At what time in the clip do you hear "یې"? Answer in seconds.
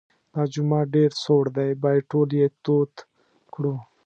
2.39-2.47